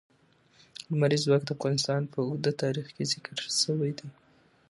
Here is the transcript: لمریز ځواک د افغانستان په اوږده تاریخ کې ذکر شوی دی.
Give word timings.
لمریز 0.89 1.21
ځواک 1.25 1.41
د 1.45 1.49
افغانستان 1.57 2.01
په 2.11 2.17
اوږده 2.27 2.51
تاریخ 2.63 2.87
کې 2.95 3.09
ذکر 3.13 3.35
شوی 3.61 3.91
دی. 3.99 4.07